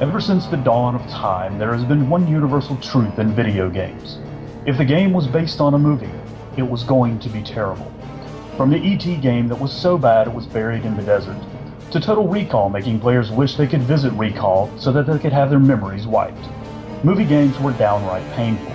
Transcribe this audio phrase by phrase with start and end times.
[0.00, 4.18] Ever since the dawn of time, there has been one universal truth in video games.
[4.64, 6.10] If the game was based on a movie,
[6.56, 7.92] it was going to be terrible.
[8.56, 9.16] From the E.T.
[9.16, 11.36] game that was so bad it was buried in the desert,
[11.90, 15.50] to Total Recall making players wish they could visit Recall so that they could have
[15.50, 16.48] their memories wiped.
[17.04, 18.72] Movie games were downright painful.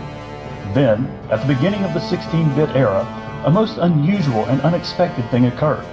[0.76, 3.02] Then, at the beginning of the 16-bit era,
[3.48, 5.86] a most unusual and unexpected thing occurred.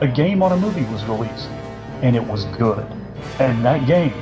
[0.00, 1.48] A game on a movie was released,
[2.02, 2.84] and it was good.
[3.38, 4.12] And that game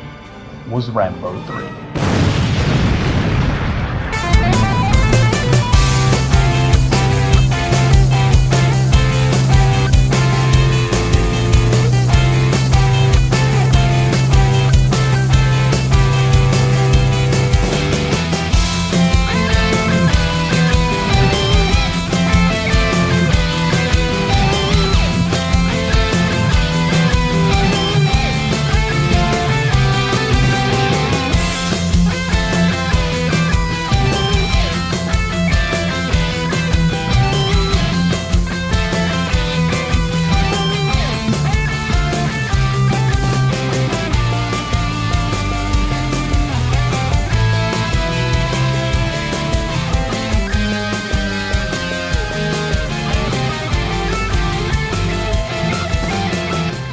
[0.69, 2.02] was Rambo 3.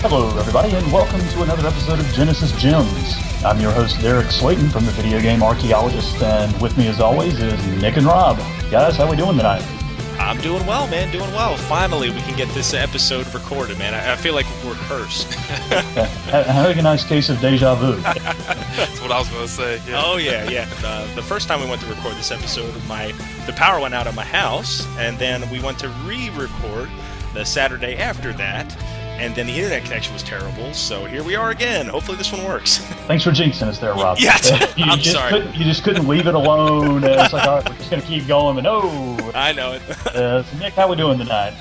[0.02, 3.16] Hello, everybody, and welcome to another episode of Genesis Gems.
[3.44, 7.38] I'm your host, Derek Slayton from the Video Game Archaeologist, and with me, as always,
[7.42, 8.38] is Nick and Rob.
[8.72, 9.62] Guys, how we doing tonight?
[10.18, 11.12] I'm doing well, man.
[11.12, 11.58] Doing well.
[11.58, 13.94] Finally, we can get this episode recorded, man.
[13.94, 15.34] I, I feel like we're cursed.
[15.34, 17.96] Having a nice case of deja vu.
[18.02, 19.82] That's what I was going to say.
[19.86, 20.02] Yeah.
[20.02, 20.66] Oh yeah, yeah.
[20.76, 23.12] The, the first time we went to record this episode, my
[23.46, 26.90] the power went out at my house, and then we went to re-record
[27.34, 28.76] the Saturday after that,
[29.20, 30.74] and then the internet connection was terrible.
[30.74, 31.88] So here we are again.
[31.88, 32.78] Hopefully this one works.
[33.08, 34.18] Thanks for jinxing us there, Rob.
[34.20, 34.38] Yeah,
[34.76, 35.30] you I'm just sorry.
[35.30, 37.04] Couldn't, you just couldn't leave it alone.
[37.04, 38.82] Uh, it's like, all right, we're just going to keep going, but no.
[39.36, 39.82] I know it.
[40.08, 41.54] Uh, so Nick, how we doing tonight?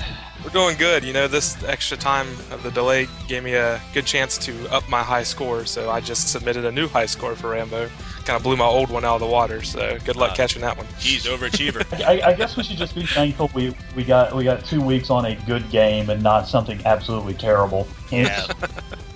[0.43, 1.03] We're doing good.
[1.03, 4.87] You know, this extra time of the delay gave me a good chance to up
[4.87, 7.89] my high score, so I just submitted a new high score for Rambo.
[8.29, 10.61] Kind of blew my old one out of the water, so good luck Uh, catching
[10.61, 10.85] that one.
[10.99, 11.83] He's overachiever.
[12.07, 15.09] I, I guess we should just be thankful we, we got we got two weeks
[15.09, 17.87] on a good game and not something absolutely terrible.
[18.11, 18.45] Yeah.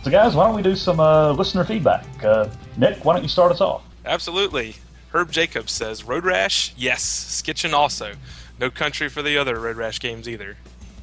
[0.01, 2.05] So, guys, why don't we do some uh, listener feedback?
[2.23, 3.83] Uh, Nick, why don't you start us off?
[4.03, 4.77] Absolutely.
[5.11, 6.73] Herb Jacobs says, Road Rash?
[6.75, 7.03] Yes.
[7.03, 8.15] Skitchin also.
[8.59, 10.57] No country for the other Road Rash games either.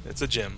[0.05, 0.57] It's a gem.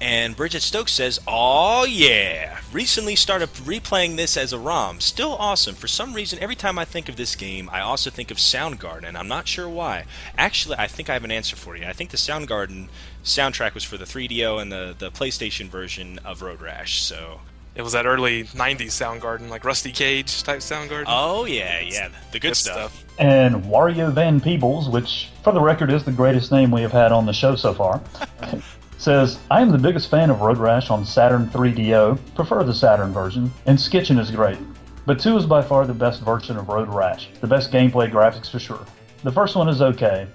[0.00, 2.60] And Bridget Stokes says, "Oh yeah!
[2.72, 5.00] Recently started replaying this as a ROM.
[5.00, 5.74] Still awesome.
[5.74, 9.04] For some reason, every time I think of this game, I also think of Soundgarden.
[9.08, 10.04] And I'm not sure why.
[10.36, 11.84] Actually, I think I have an answer for you.
[11.86, 12.88] I think the Soundgarden
[13.24, 17.02] soundtrack was for the 3DO and the the PlayStation version of Road Rash.
[17.02, 17.40] So,
[17.74, 21.04] It was that early 90s Soundgarden, like Rusty Cage type Soundgarden.
[21.08, 23.04] oh yeah, yeah, the good, Good stuff.
[23.18, 27.10] And Wario Van Peebles, which, for the record, is the greatest name we have had
[27.10, 28.00] on the show so far,
[28.98, 33.12] says, I am the biggest fan of Road Rash on Saturn 3DO, prefer the Saturn
[33.12, 34.58] version, and Skitchin is great.
[35.06, 38.50] But 2 is by far the best version of Road Rash, the best gameplay graphics
[38.50, 38.84] for sure.
[39.22, 40.26] The first one is okay,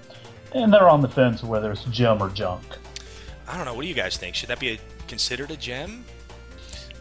[0.52, 2.64] and they're on the fence whether it's gem or junk.
[3.46, 3.74] I don't know.
[3.74, 4.34] What do you guys think?
[4.34, 6.04] Should that be a, considered a gem?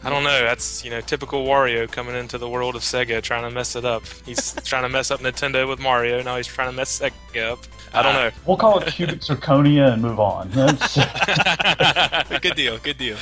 [0.06, 0.44] I don't know.
[0.44, 3.86] That's you know typical Wario coming into the world of Sega, trying to mess it
[3.86, 4.03] up.
[4.25, 6.22] He's trying to mess up Nintendo with Mario.
[6.22, 7.59] Now he's trying to mess Sega up.
[7.94, 8.24] I don't ah.
[8.24, 8.31] know.
[8.46, 10.50] We'll call it cubic zirconia and move on.
[12.41, 12.78] Good deal.
[12.80, 13.18] Good deal.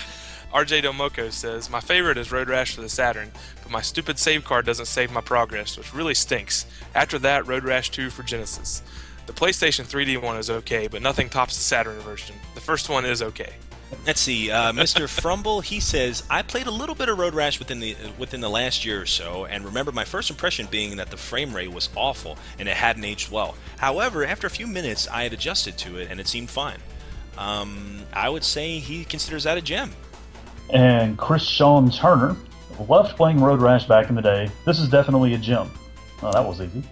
[0.53, 3.31] RJ Domoko says, My favorite is Road Rash for the Saturn,
[3.63, 6.66] but my stupid save card doesn't save my progress, which really stinks.
[6.94, 8.81] After that, Road Rash 2 for Genesis.
[9.28, 12.36] The PlayStation 3D one is okay, but nothing tops the Saturn version.
[12.53, 13.53] The first one is okay.
[14.06, 15.07] Let's see, uh, Mr.
[15.07, 15.62] Frumble.
[15.62, 18.84] He says I played a little bit of Road Rash within the within the last
[18.84, 22.38] year or so, and remember my first impression being that the frame rate was awful
[22.57, 23.56] and it hadn't aged well.
[23.78, 26.80] However, after a few minutes, I had adjusted to it and it seemed fine.
[27.38, 29.91] Um, I would say he considers that a gem.
[30.71, 32.36] and Chris Sean Turner
[32.89, 34.50] loved playing Road Rash back in the day.
[34.65, 35.69] This is definitely a gem.
[36.23, 36.83] Oh, that was easy.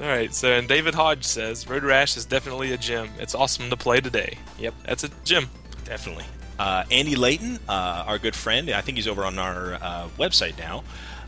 [0.00, 3.08] Alright, so and David Hodge says, Road Rash is definitely a gem.
[3.18, 4.38] It's awesome to play today.
[4.58, 5.50] Yep, that's a gem.
[5.84, 6.24] Definitely.
[6.58, 10.56] Uh, Andy Layton, uh, our good friend, I think he's over on our uh, website
[10.58, 10.84] now.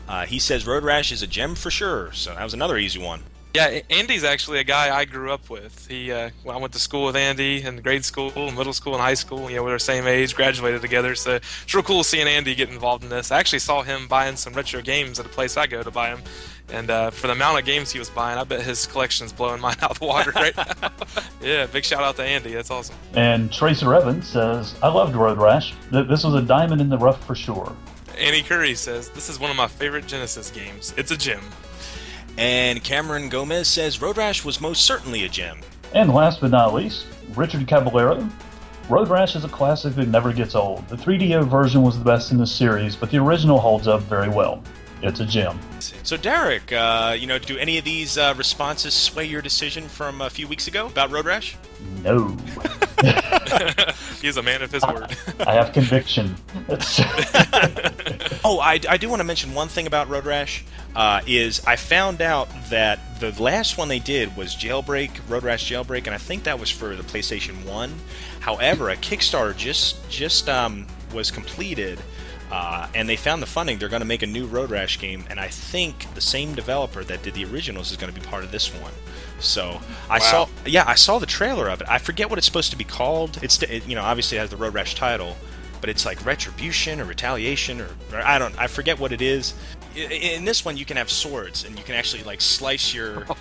[0.07, 2.11] Uh, he says Road Rash is a gem for sure.
[2.13, 3.23] So that was another easy one.
[3.53, 5.87] Yeah, Andy's actually a guy I grew up with.
[5.87, 9.01] He, uh, well, I went to school with Andy in grade school, middle school, and
[9.01, 9.49] high school.
[9.49, 11.15] You know, we were the same age, graduated together.
[11.15, 13.29] So it's real cool seeing Andy get involved in this.
[13.29, 16.11] I actually saw him buying some retro games at a place I go to buy
[16.11, 16.21] them.
[16.71, 19.59] And uh, for the amount of games he was buying, I bet his collection's blowing
[19.65, 20.91] mine out of the water right now.
[21.41, 22.53] yeah, big shout out to Andy.
[22.53, 22.95] That's awesome.
[23.15, 25.73] and Tracer Evans says, I loved Road Rash.
[25.91, 27.75] This was a diamond in the rough for sure.
[28.17, 30.93] Annie Curry says, This is one of my favorite Genesis games.
[30.95, 31.41] It's a gem.
[32.37, 35.59] And Cameron Gomez says Road Rash was most certainly a gem.
[35.93, 37.05] And last but not least,
[37.35, 38.27] Richard Caballero.
[38.89, 40.87] Road Rash is a classic that never gets old.
[40.89, 44.29] The 3DO version was the best in the series, but the original holds up very
[44.29, 44.63] well.
[45.01, 45.59] It's a gem.
[45.79, 50.21] So, Derek, uh, you know, do any of these uh, responses sway your decision from
[50.21, 51.57] a few weeks ago about Road Rash?
[52.03, 52.37] No.
[54.21, 55.15] He's a man of his word.
[55.39, 56.35] I have conviction.
[58.43, 60.63] oh, I, I do want to mention one thing about Road Rash.
[60.95, 65.69] Uh, is I found out that the last one they did was Jailbreak, Road Rash
[65.71, 67.93] Jailbreak, and I think that was for the PlayStation One.
[68.41, 71.99] However, a Kickstarter just just um, was completed
[72.51, 73.77] uh, and they found the funding.
[73.79, 77.03] They're going to make a new Road Rash game, and I think the same developer
[77.03, 78.91] that did the originals is going to be part of this one.
[79.39, 80.19] So I Wow.
[80.19, 81.87] saw, yeah, I saw the trailer of it.
[81.89, 83.39] I forget what it's supposed to be called.
[83.41, 85.35] It's it, you know obviously it has the Road Rash title,
[85.79, 89.53] but it's like Retribution or Retaliation or, or I don't I forget what it is.
[89.95, 89.99] I-
[90.35, 93.25] In this one, you can have swords, and you can actually like slice your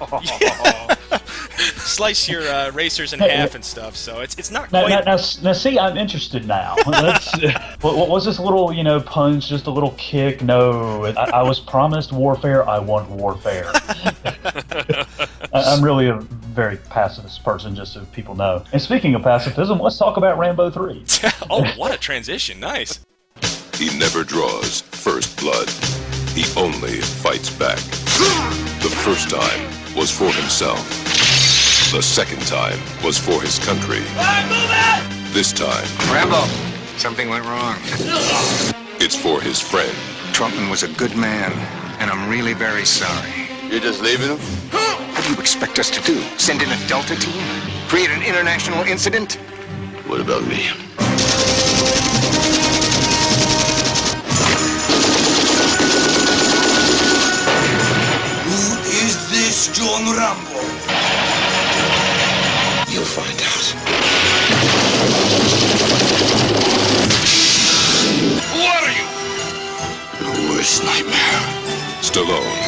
[1.57, 3.97] slice your uh, racers in half and stuff.
[3.97, 5.05] So it's it's not Now, quite.
[5.05, 6.77] now, now, now, see, I'm interested now.
[6.87, 7.33] Let's,
[7.83, 10.43] what, what was this little, you know, punch, just a little kick?
[10.43, 12.69] No, I, I was promised warfare.
[12.69, 13.71] I want warfare.
[13.75, 15.07] I,
[15.53, 16.19] I'm really a
[16.55, 18.65] very pacifist person, just so people know.
[18.73, 21.05] And speaking of pacifism, let's talk about Rambo 3.
[21.51, 22.61] oh, what a transition!
[22.61, 23.01] Nice.
[23.77, 25.69] He never draws first blood.
[26.35, 27.79] He only fights back.
[28.81, 29.61] The first time
[29.97, 30.89] was for himself.
[31.93, 34.01] The second time was for his country.
[35.33, 36.47] This time, Rambo,
[36.97, 37.77] something went wrong.
[39.01, 39.95] it's for his friend.
[40.33, 41.53] Trautman was a good man,
[41.99, 43.49] and I'm really very sorry.
[43.69, 44.39] You're just leaving him?
[44.71, 46.21] What do you expect us to do?
[46.39, 47.43] Send in a Delta team?
[47.89, 49.35] Create an international incident?
[50.07, 50.71] What about me?
[59.81, 60.61] John Rambo?
[62.93, 63.67] You'll find out.
[68.53, 69.07] Who are you?
[70.21, 71.41] Your worst nightmare.
[72.03, 72.61] Stallone.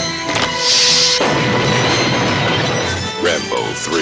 [3.22, 4.00] Rambo 3.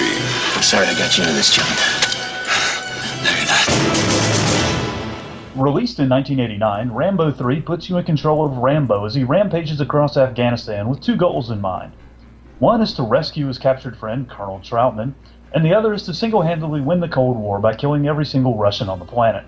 [0.55, 1.67] I'm sorry I got you into this, John.
[3.25, 3.31] No,
[5.57, 5.65] you're.
[5.65, 10.15] Released in 1989, Rambo 3 puts you in control of Rambo as he rampages across
[10.15, 11.91] Afghanistan with two goals in mind.
[12.61, 15.15] One is to rescue his captured friend, Colonel Trautman,
[15.51, 18.55] and the other is to single handedly win the Cold War by killing every single
[18.55, 19.45] Russian on the planet.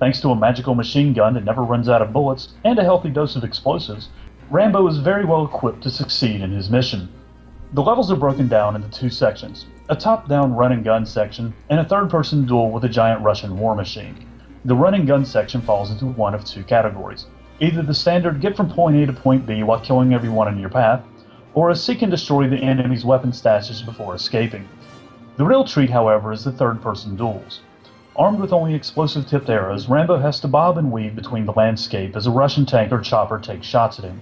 [0.00, 3.10] Thanks to a magical machine gun that never runs out of bullets and a healthy
[3.10, 4.08] dose of explosives,
[4.50, 7.08] Rambo is very well equipped to succeed in his mission.
[7.74, 11.54] The levels are broken down into two sections a top down run and gun section,
[11.70, 14.26] and a third person duel with a giant Russian war machine.
[14.64, 17.26] The run and gun section falls into one of two categories
[17.60, 20.70] either the standard get from point A to point B while killing everyone in your
[20.70, 21.04] path,
[21.54, 24.68] or a seek and destroy the enemy's weapon stashes before escaping.
[25.36, 27.60] The real treat, however, is the third person duels.
[28.16, 32.16] Armed with only explosive tipped arrows, Rambo has to bob and weave between the landscape
[32.16, 34.20] as a Russian tank or chopper takes shots at him.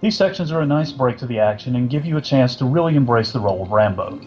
[0.00, 2.64] These sections are a nice break to the action and give you a chance to
[2.64, 4.20] really embrace the role of Rambo.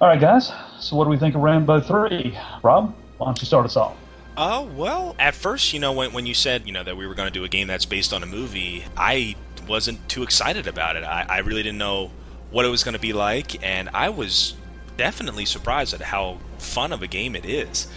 [0.00, 2.38] Alright, guys, so what do we think of Rambo 3?
[2.62, 3.96] Rob, why don't you start us off?
[4.36, 7.14] Uh, well, at first, you know, when, when you said, you know, that we were
[7.14, 9.34] going to do a game that's based on a movie, I
[9.68, 11.04] wasn't too excited about it.
[11.04, 12.10] I, I really didn't know
[12.50, 14.54] what it was going to be like, and I was
[14.96, 17.88] definitely surprised at how fun of a game it is.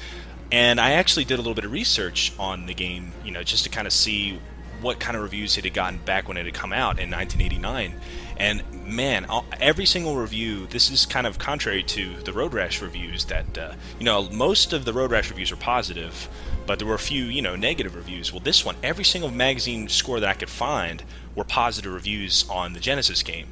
[0.51, 3.63] And I actually did a little bit of research on the game, you know, just
[3.63, 4.39] to kind of see
[4.81, 7.99] what kind of reviews it had gotten back when it had come out in 1989.
[8.37, 9.25] And man,
[9.59, 13.73] every single review, this is kind of contrary to the Road Rash reviews that, uh,
[13.97, 16.29] you know, most of the Road Rash reviews are positive,
[16.65, 18.31] but there were a few, you know, negative reviews.
[18.31, 21.03] Well, this one, every single magazine score that I could find
[21.35, 23.47] were positive reviews on the Genesis game.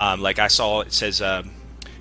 [0.00, 1.42] Um, like I saw, it says, uh,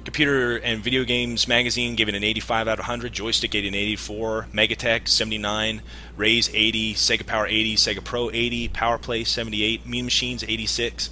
[0.04, 4.48] Computer and Video Games Magazine giving an 85 out of 100, Joystick it an 84,
[4.52, 5.84] Megatech 79,
[6.18, 11.12] Raze 80, Sega Power 80, Sega Pro 80, PowerPlay 78, Mean Machines 86.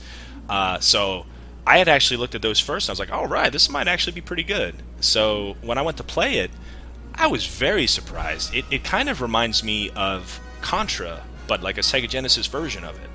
[0.50, 1.28] Uh, so
[1.68, 3.88] I had actually looked at those first, and I was like, all right, this might
[3.88, 4.82] actually be pretty good.
[5.02, 6.50] So when I went to play it,
[7.16, 8.54] I was very surprised.
[8.54, 12.96] It, it kind of reminds me of Contra, but like a Sega Genesis version of
[12.96, 13.10] it.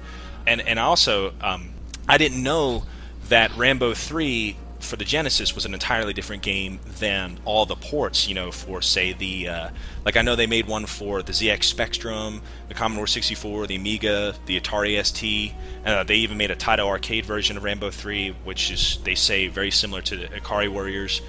[0.46, 1.70] And and also, um,
[2.08, 2.84] I didn't know
[3.28, 8.28] that Rambo 3 for the Genesis was an entirely different game than all the ports,
[8.28, 9.68] you know, for say the uh,
[10.04, 14.34] like I know they made one for the ZX Spectrum, the Commodore 64, the Amiga,
[14.46, 15.52] the Atari ST.
[15.84, 19.48] Uh, they even made a Taito arcade version of Rambo 3, which is they say
[19.48, 21.22] very similar to the Ikari Warriors.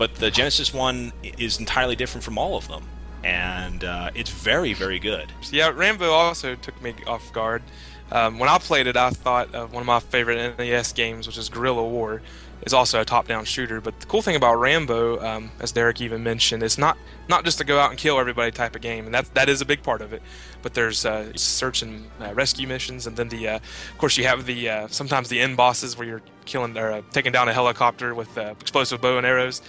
[0.00, 2.84] But the Genesis one is entirely different from all of them,
[3.22, 5.30] and uh, it's very very good.
[5.50, 7.62] Yeah, Rambo also took me off guard.
[8.10, 11.36] Um, when I played it, I thought of one of my favorite NES games, which
[11.36, 12.22] is Guerrilla War.
[12.62, 16.22] Is also a top-down shooter, but the cool thing about Rambo, um, as Derek even
[16.22, 19.14] mentioned, is not not just to go out and kill everybody type of game, and
[19.14, 20.20] that that is a big part of it.
[20.60, 24.24] But there's uh, search and uh, rescue missions, and then the uh, of course you
[24.24, 27.54] have the uh, sometimes the end bosses where you're killing or uh, taking down a
[27.54, 29.62] helicopter with uh, explosive bow and arrows.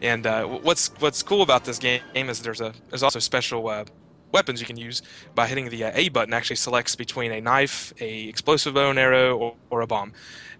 [0.00, 0.24] And
[0.62, 3.68] what's what's cool about this game is there's a there's also special
[4.32, 5.02] weapons you can use
[5.34, 8.98] by hitting the uh, A button actually selects between a knife, a explosive bow and
[8.98, 10.12] arrow, or, or, a bomb.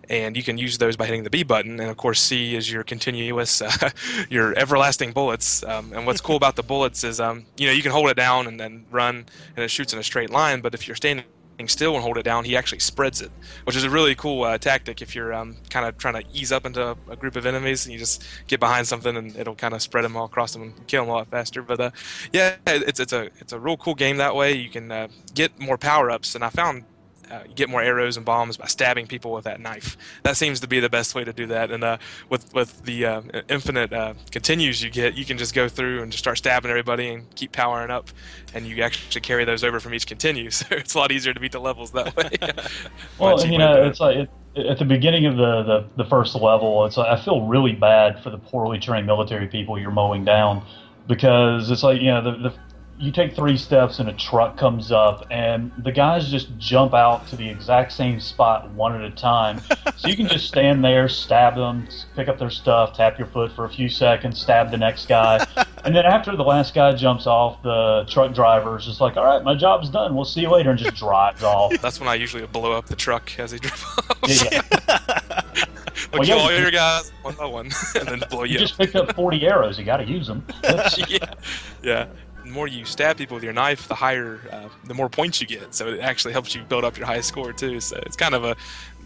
[0.09, 2.71] And you can use those by hitting the B button, and of course C is
[2.71, 3.91] your continuous, uh,
[4.31, 5.63] your everlasting bullets.
[5.63, 8.17] Um, and what's cool about the bullets is, um, you know, you can hold it
[8.17, 10.61] down and then run, and it shoots in a straight line.
[10.63, 11.25] But if you're standing
[11.67, 13.33] still and hold it down, he actually spreads it,
[13.65, 16.53] which is a really cool uh, tactic if you're um, kind of trying to ease
[16.53, 19.75] up into a group of enemies and you just get behind something and it'll kind
[19.75, 21.63] of spread them all across them and kill them a lot faster.
[21.63, 21.91] But uh,
[22.33, 24.53] yeah, it's it's a it's a real cool game that way.
[24.53, 26.85] You can uh, get more power ups, and I found
[27.31, 29.97] uh, get more arrows and bombs by stabbing people with that knife.
[30.23, 31.71] That seems to be the best way to do that.
[31.71, 35.69] And uh, with with the uh, infinite uh, continues you get, you can just go
[35.69, 38.11] through and just start stabbing everybody and keep powering up,
[38.55, 40.51] and you actually carry those over from each continue.
[40.59, 42.31] So it's a lot easier to beat the levels that way.
[43.19, 44.31] well, you know, it's like it,
[44.67, 48.21] at the beginning of the, the, the first level, it's like, I feel really bad
[48.25, 50.67] for the poorly trained military people you're mowing down
[51.07, 52.55] because it's like you know the, the
[52.99, 57.27] you take three steps and a truck comes up and the guys just jump out
[57.29, 59.61] to the exact same spot one at a time
[59.97, 61.87] so you can just stand there stab them
[62.17, 65.45] pick up their stuff tap your foot for a few seconds stab the next guy
[65.85, 69.25] and then after the last guy jumps off the truck driver is just like all
[69.25, 72.15] right my job's done we'll see you later and just drives off that's when i
[72.15, 75.65] usually blow up the truck as he drives off yeah, yeah.
[76.13, 78.55] Well, kill all your guys one by one, and then blow you.
[78.55, 79.79] You just picked up forty arrows.
[79.79, 80.47] You got to use them.
[81.09, 81.35] yeah,
[81.83, 82.07] yeah
[82.49, 85.47] the more you stab people with your knife, the higher, uh, the more points you
[85.47, 85.75] get.
[85.75, 87.81] So it actually helps you build up your high score too.
[87.81, 88.57] So it's kind of a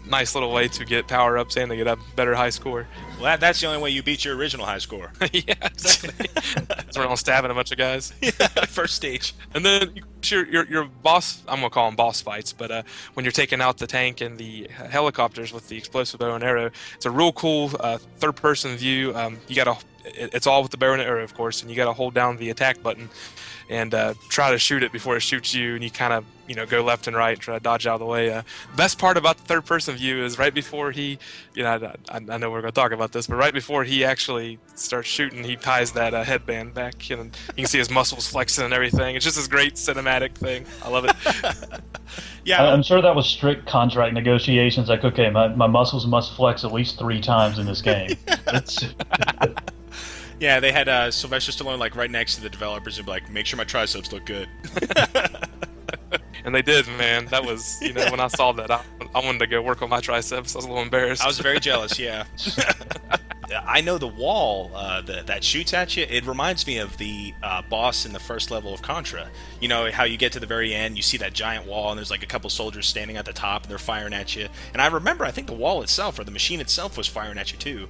[0.05, 2.87] nice little way to get power ups and to get a better high score.
[3.15, 5.11] Well, that, that's the only way you beat your original high score.
[5.31, 6.27] yeah, exactly.
[6.89, 8.13] so we're all stabbing a bunch of guys.
[8.21, 9.33] Yeah, first stage.
[9.53, 12.83] And then your, your your boss, I'm gonna call them boss fights, but uh,
[13.13, 16.71] when you're taking out the tank and the helicopters with the explosive bow and arrow,
[16.95, 19.15] it's a real cool uh, third person view.
[19.15, 19.55] Um, you
[20.03, 22.13] gotta it's all with the bow and arrow, of course, and you got to hold
[22.13, 23.09] down the attack button
[23.69, 26.55] and uh, try to shoot it before it shoots you, and you kind of you
[26.55, 28.31] know go left and right, try to dodge out of the way.
[28.31, 28.43] Uh,
[28.75, 31.17] best part about the third person view is right before he,
[31.53, 34.03] you know, I, I know we're going to talk about this, but right before he
[34.03, 38.27] actually starts shooting, he ties that uh, headband back, and you can see his muscles
[38.27, 39.15] flexing and everything.
[39.15, 40.65] It's just this great cinematic thing.
[40.83, 41.15] I love it.
[42.45, 44.89] yeah, I'm sure that was strict contract negotiations.
[44.89, 48.09] Like, okay, my, my muscles must flex at least three times in this game.
[50.43, 53.29] Yeah, they had uh, Sylvester Stallone like right next to the developers and be like,
[53.29, 54.49] "Make sure my triceps look good."
[56.43, 57.27] and they did, man.
[57.27, 58.81] That was, you know, when I saw that, I,
[59.15, 60.53] I wanted to go work on my triceps.
[60.53, 61.23] I was a little embarrassed.
[61.23, 61.97] I was very jealous.
[61.97, 62.25] Yeah.
[63.65, 66.05] I know the wall uh, that, that shoots at you.
[66.09, 69.29] It reminds me of the uh, boss in the first level of Contra.
[69.61, 71.97] You know how you get to the very end, you see that giant wall, and
[71.97, 74.47] there's like a couple soldiers standing at the top, and they're firing at you.
[74.73, 77.51] And I remember, I think the wall itself or the machine itself was firing at
[77.51, 77.89] you too.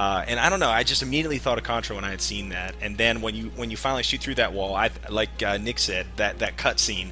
[0.00, 0.70] Uh, and I don't know.
[0.70, 2.74] I just immediately thought of Contra when I had seen that.
[2.80, 5.78] And then when you when you finally shoot through that wall, I like uh, Nick
[5.78, 7.10] said that that cutscene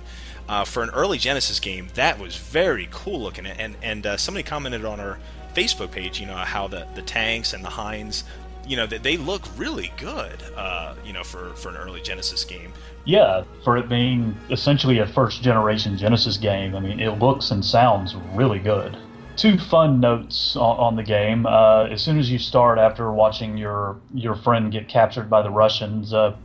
[0.49, 3.45] uh, for an early Genesis game that was very cool looking.
[3.45, 5.19] And and uh, somebody commented on our
[5.55, 8.25] Facebook page, you know, how the the tanks and the Hinds,
[8.67, 10.43] you know, they, they look really good.
[10.57, 12.73] Uh, you know, for for an early Genesis game.
[13.05, 17.63] Yeah, for it being essentially a first generation Genesis game, I mean, it looks and
[17.63, 18.97] sounds really good
[19.39, 21.47] two fun notes on, on the game.
[21.47, 25.51] Uh, as soon as you start after watching your your friend get captured by the
[25.51, 26.37] Russians, uh,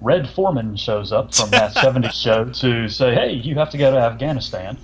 [0.00, 3.90] Red Foreman shows up from that 70s show to say, "Hey, you have to go
[3.90, 4.78] to Afghanistan."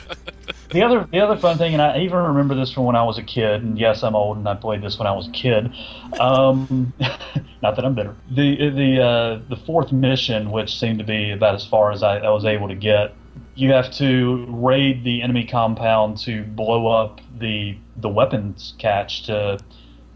[0.71, 3.17] The other the other fun thing, and I even remember this from when I was
[3.17, 3.63] a kid.
[3.63, 5.73] And yes, I'm old, and I played this when I was a kid.
[6.19, 6.93] Um,
[7.63, 8.17] not that I'm bitter.
[8.31, 12.19] The the uh, the fourth mission, which seemed to be about as far as I,
[12.19, 13.15] I was able to get,
[13.55, 19.59] you have to raid the enemy compound to blow up the the weapons cache to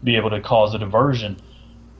[0.03, 1.37] be able to cause a diversion.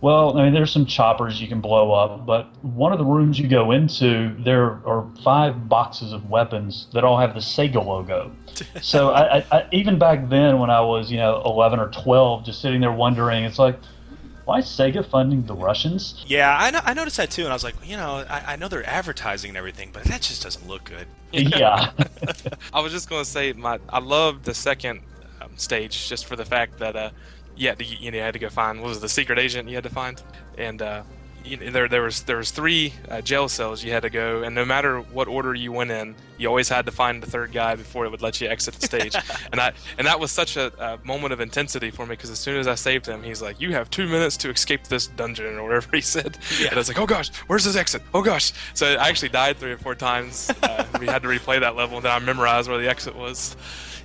[0.01, 3.37] Well, I mean, there's some choppers you can blow up, but one of the rooms
[3.37, 8.31] you go into, there are five boxes of weapons that all have the Sega logo.
[8.81, 12.61] so I, I, even back then, when I was, you know, 11 or 12, just
[12.61, 13.77] sitting there wondering, it's like,
[14.49, 16.25] why is Sega funding the Russians?
[16.25, 18.55] Yeah, I, know, I noticed that too, and I was like, you know, I, I
[18.55, 21.05] know they're advertising and everything, but that just doesn't look good.
[21.31, 21.91] Yeah.
[22.73, 25.01] I was just going to say, my I love the second
[25.39, 27.11] um, stage just for the fact that uh,
[27.55, 29.37] you had to you, know, you had to go find what was it, the secret
[29.37, 30.19] agent you had to find,
[30.57, 31.03] and uh,
[31.43, 34.55] you there there was there was three uh, jail cells you had to go, and
[34.55, 37.75] no matter what order you went in, you always had to find the third guy
[37.75, 39.15] before it would let you exit the stage.
[39.51, 42.39] and that and that was such a, a moment of intensity for me because as
[42.39, 45.57] soon as I saved him, he's like, "You have two minutes to escape this dungeon,"
[45.57, 46.37] or whatever he said.
[46.59, 46.67] Yeah.
[46.67, 48.01] And I was like, "Oh gosh, where's his exit?
[48.13, 50.51] Oh gosh!" So I actually died three or four times.
[50.61, 53.55] Uh, we had to replay that level, and then I memorized where the exit was.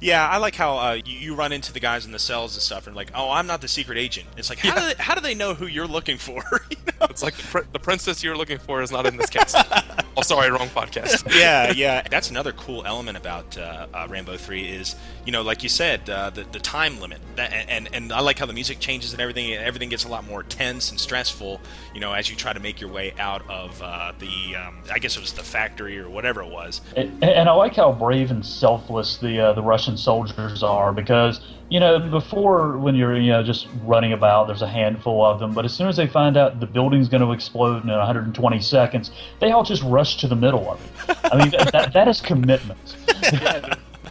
[0.04, 2.62] Yeah, I like how uh, you, you run into the guys in the cells and
[2.62, 4.26] stuff, and like, oh, I'm not the secret agent.
[4.36, 6.44] It's like, how do they, how do they know who you're looking for?
[6.70, 7.06] you know?
[7.08, 9.62] It's like the, pr- the princess you're looking for is not in this castle.
[10.16, 11.34] oh, sorry, wrong podcast.
[11.38, 12.02] yeah, yeah.
[12.08, 16.08] That's another cool element about uh, uh, Rambo Three is, you know, like you said,
[16.08, 17.20] uh, the the time limit.
[17.36, 19.52] That, and and I like how the music changes and everything.
[19.52, 21.60] Everything gets a lot more tense and stressful.
[21.94, 24.98] You know, as you try to make your way out of uh, the, um, I
[24.98, 26.80] guess it was the factory or whatever it was.
[26.96, 31.40] And, and I like how brave and selfless the uh, the Russian soldiers are because
[31.70, 35.52] you know before when you're you know just running about there's a handful of them
[35.52, 39.10] but as soon as they find out the building's going to explode in 120 seconds
[39.40, 41.16] they all just rush to the middle of it.
[41.32, 42.96] I mean that, that, that is commitment.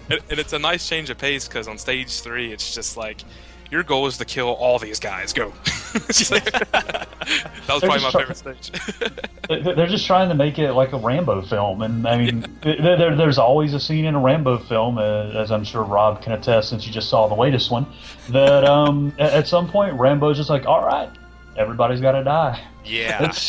[0.10, 3.24] and, it's a nice change of pace because on stage three, it's just like
[3.72, 5.34] your goal is to kill all these guys.
[5.34, 5.54] Go.
[5.94, 7.08] That
[7.70, 8.72] was They're probably my try- favorite stage.
[9.50, 12.98] They- They're just trying to make it like a Rambo film, and I mean, there,
[12.98, 16.32] there- there's always a scene in a Rambo film, uh, as I'm sure Rob can
[16.34, 17.86] attest since you just saw the latest one,
[18.30, 21.10] that um, at some point Rambo's just like, all right,
[21.58, 22.64] everybody's got to die.
[22.86, 23.32] Yeah.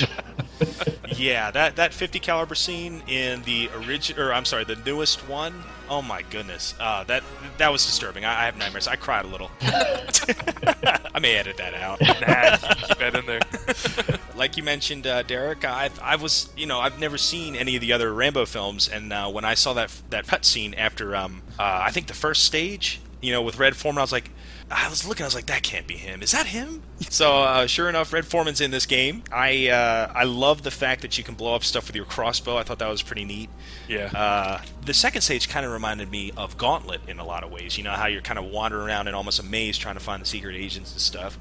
[1.16, 5.62] Yeah, that that 50 caliber scene in the original, or I'm sorry, the newest one.
[5.88, 7.22] Oh my goodness, uh, that
[7.58, 8.24] that was disturbing.
[8.24, 8.88] I, I have nightmares.
[8.88, 9.50] I cried a little.
[9.62, 12.00] I may edit that out.
[12.00, 14.18] nah, keep that in there.
[14.36, 17.80] like you mentioned, uh, Derek, I I was you know I've never seen any of
[17.80, 21.42] the other Rambo films, and uh, when I saw that that cut scene after um
[21.58, 24.30] uh, I think the first stage, you know, with Red Foreman, I was like.
[24.70, 25.24] I was looking.
[25.24, 26.22] I was like, "That can't be him.
[26.22, 29.22] Is that him?" So, uh, sure enough, Red Foreman's in this game.
[29.30, 32.56] I uh, I love the fact that you can blow up stuff with your crossbow.
[32.56, 33.50] I thought that was pretty neat.
[33.88, 34.06] Yeah.
[34.06, 37.76] Uh, the second stage kind of reminded me of Gauntlet in a lot of ways.
[37.76, 40.22] You know how you're kind of wandering around in almost a maze trying to find
[40.22, 41.38] the secret agents and stuff.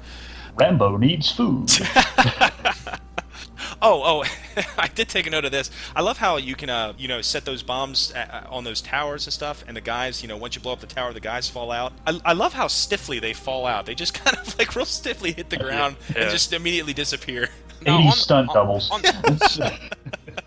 [0.56, 1.70] Rambo needs food.
[3.82, 5.70] Oh, oh, I did take a note of this.
[5.94, 9.26] I love how you can, uh, you know, set those bombs uh, on those towers
[9.26, 11.48] and stuff, and the guys, you know, once you blow up the tower, the guys
[11.48, 11.92] fall out.
[12.06, 13.86] I, I love how stiffly they fall out.
[13.86, 16.22] They just kind of like real stiffly hit the ground Yeah.
[16.22, 17.48] and just immediately disappear.
[17.82, 18.90] 80 on- stunt on- doubles.
[18.90, 19.02] on-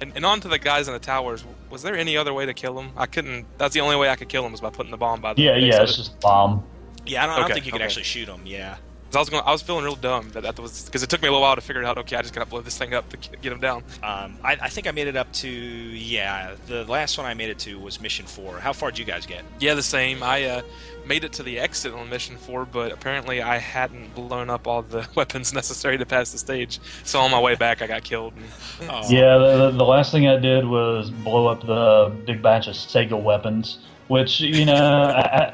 [0.01, 1.43] And, and on to the guys in the towers.
[1.69, 2.91] Was there any other way to kill them?
[2.95, 3.45] I couldn't.
[3.57, 5.41] That's the only way I could kill them was by putting the bomb by the
[5.41, 5.97] yeah, yeah, of it's it.
[5.97, 6.63] just bomb.
[7.05, 8.41] Yeah, I don't, I don't think you could actually shoot them.
[8.45, 8.77] Yeah.
[9.07, 9.43] 'Cause I was going.
[9.45, 11.55] I was feeling real dumb that that was because it took me a little while
[11.55, 11.97] to figure it out.
[11.99, 13.83] Okay, I just gotta blow this thing up to get get him down.
[14.03, 16.55] Um, I, I think I made it up to yeah.
[16.67, 18.59] The last one I made it to was mission four.
[18.59, 19.43] How far did you guys get?
[19.59, 20.21] Yeah, the same.
[20.23, 20.61] I uh,
[21.05, 24.81] made it to the exit on mission four, but apparently I hadn't blown up all
[24.81, 26.79] the weapons necessary to pass the stage.
[27.05, 28.33] So on my way back, I got killed.
[28.81, 29.01] And, Oh.
[29.09, 32.75] Yeah, the, the, the last thing I did was blow up the big batch of
[32.75, 35.53] Sega weapons, which you know,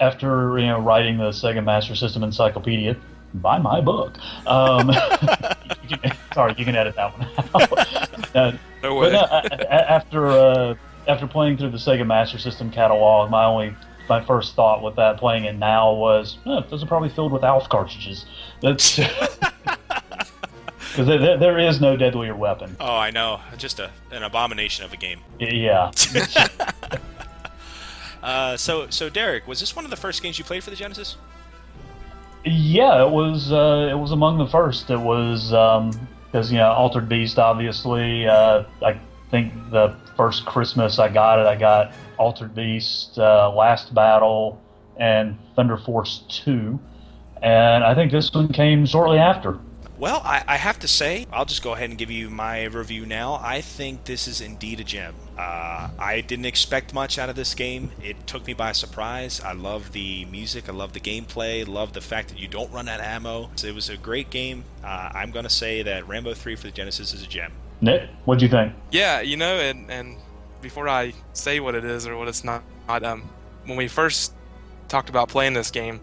[0.00, 2.96] after you know writing the Sega Master System Encyclopedia,
[3.34, 4.16] buy my book.
[4.46, 4.88] Um,
[5.88, 7.88] you can, sorry, you can edit that one out.
[8.34, 9.12] No, no way.
[9.12, 10.74] no, a- after uh,
[11.06, 13.74] after playing through the Sega Master System catalog, my only
[14.08, 17.44] my first thought with that playing it now was, oh, those are probably filled with
[17.44, 18.24] ALF cartridges.
[18.60, 18.96] That's
[20.92, 22.76] because there, there is no deadlier weapon.
[22.80, 23.40] Oh, I know.
[23.58, 25.20] Just a, an abomination of a game.
[25.38, 25.90] Yeah.
[28.22, 30.76] Uh, so, so Derek, was this one of the first games you played for the
[30.76, 31.16] Genesis?
[32.44, 33.52] Yeah, it was.
[33.52, 34.90] Uh, it was among the first.
[34.90, 37.38] It was because you know Altered Beast.
[37.38, 38.98] Obviously, uh, I
[39.30, 44.60] think the first Christmas I got it, I got Altered Beast, uh, Last Battle,
[44.96, 46.80] and Thunder Force Two,
[47.42, 49.58] and I think this one came shortly after.
[50.02, 53.06] Well, I, I have to say, I'll just go ahead and give you my review
[53.06, 53.38] now.
[53.40, 55.14] I think this is indeed a gem.
[55.38, 57.92] Uh, I didn't expect much out of this game.
[58.02, 59.40] It took me by surprise.
[59.40, 60.68] I love the music.
[60.68, 61.68] I love the gameplay.
[61.68, 63.48] Love the fact that you don't run out of ammo.
[63.54, 64.64] So it was a great game.
[64.82, 67.52] Uh, I'm going to say that Rambo 3 for the Genesis is a gem.
[67.80, 68.72] Nick, what do you think?
[68.90, 70.16] Yeah, you know, and and
[70.60, 73.30] before I say what it is or what it's not, um,
[73.66, 74.32] when we first
[74.88, 76.00] talked about playing this game,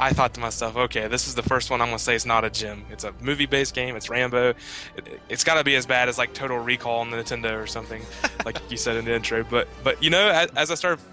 [0.00, 2.42] I thought to myself, okay, this is the first one I'm gonna say it's not
[2.44, 2.86] a gym.
[2.90, 3.96] It's a movie-based game.
[3.96, 4.54] It's Rambo.
[4.96, 7.66] It, it's got to be as bad as like Total Recall on the Nintendo or
[7.66, 8.02] something,
[8.46, 9.44] like you said in the intro.
[9.44, 11.04] But but you know, as, as I started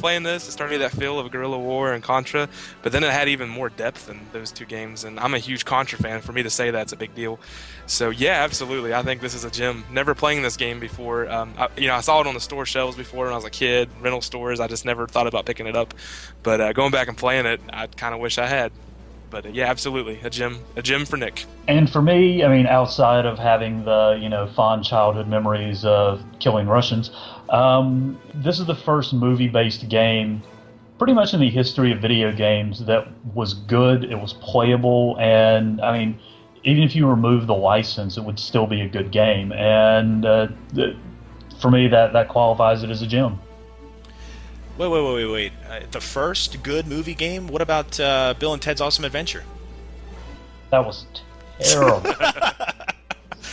[0.00, 2.48] playing this, it started me that feel of Guerrilla War and Contra.
[2.82, 5.64] But then it had even more depth than those two games, and I'm a huge
[5.64, 6.20] Contra fan.
[6.20, 7.38] For me to say that's a big deal.
[7.86, 8.94] So yeah, absolutely.
[8.94, 9.84] I think this is a gem.
[9.90, 11.30] Never playing this game before.
[11.30, 13.44] Um, I, you know, I saw it on the store shelves before when I was
[13.44, 14.60] a kid, rental stores.
[14.60, 15.94] I just never thought about picking it up.
[16.42, 18.72] But uh, going back and playing it, I kind of wish I had.
[19.30, 21.46] But uh, yeah, absolutely a gem, a gem for Nick.
[21.68, 26.22] And for me, I mean, outside of having the you know fond childhood memories of
[26.40, 27.10] killing Russians,
[27.50, 30.42] um, this is the first movie-based game,
[30.98, 34.04] pretty much in the history of video games that was good.
[34.04, 36.18] It was playable, and I mean,
[36.64, 39.52] even if you remove the license, it would still be a good game.
[39.52, 40.48] And uh,
[41.60, 43.38] for me, that that qualifies it as a gem.
[44.78, 45.52] Wait, wait, wait, wait, wait.
[45.68, 47.48] Uh, the first good movie game?
[47.48, 49.44] What about uh, Bill and Ted's Awesome Adventure?
[50.70, 51.04] That was
[51.58, 52.14] terrible.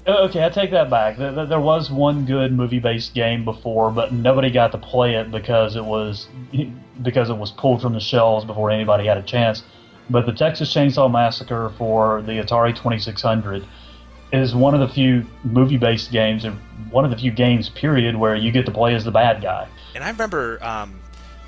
[0.08, 1.18] okay, I take that back.
[1.18, 5.76] There, there was one good movie-based game before, but nobody got to play it because
[5.76, 6.28] it was
[7.04, 9.64] because it was pulled from the shelves before anybody had a chance.
[10.10, 13.66] But the Texas Chainsaw Massacre for the Atari 2600
[14.32, 16.58] is one of the few movie-based games, and
[16.92, 19.68] one of the few games, period, where you get to play as the bad guy.
[19.96, 21.00] And I remember um,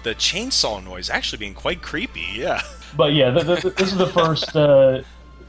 [0.03, 2.25] the chainsaw noise actually being quite creepy.
[2.33, 2.61] Yeah.
[2.95, 4.55] But yeah, the, the, this is the first.
[4.55, 5.03] Uh,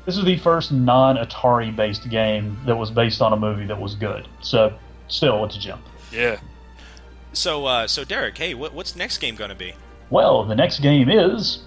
[0.06, 3.94] this is the first non-Atari based game that was based on a movie that was
[3.94, 4.26] good.
[4.40, 4.76] So,
[5.08, 5.82] still, it's a jump.
[6.10, 6.40] Yeah.
[7.32, 9.74] So, uh, so Derek, hey, what, what's the next game going to be?
[10.10, 11.60] Well, the next game is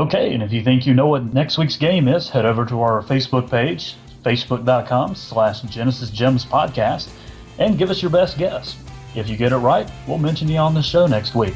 [0.00, 2.80] Okay, and if you think you know what next week's game is, head over to
[2.80, 7.10] our Facebook page, facebook.com slash Genesis Gems Podcast,
[7.58, 8.76] and give us your best guess.
[9.14, 11.54] If you get it right, we'll mention you on the show next week.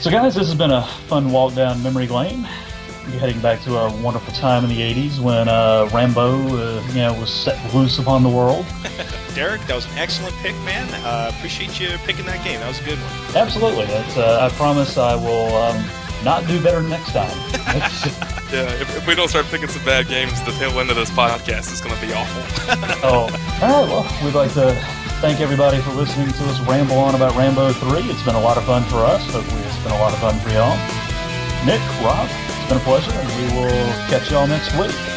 [0.00, 2.48] So, guys, this has been a fun walk down memory lane.
[3.06, 6.94] We're heading back to a wonderful time in the 80s when uh, Rambo uh, you
[6.96, 8.66] know, was set loose upon the world.
[9.34, 10.88] Derek, that was an excellent pick, man.
[11.04, 12.60] Uh, appreciate you picking that game.
[12.60, 13.36] That was a good one.
[13.36, 13.84] Absolutely.
[13.84, 15.84] Uh, I promise I will um,
[16.24, 18.30] not do better next time.
[18.52, 21.10] Yeah, if, if we don't start picking some bad games, the tail end of this
[21.10, 22.42] podcast is going to be awful.
[23.08, 23.30] oh,
[23.62, 23.86] all right.
[23.86, 24.74] Well, we'd like to
[25.20, 28.00] thank everybody for listening to us ramble on about Rambo 3.
[28.10, 29.22] It's been a lot of fun for us.
[29.30, 30.74] Hopefully, it's been a lot of fun for y'all.
[31.64, 35.09] Nick, Rob, it's been a pleasure, and we will catch y'all next week.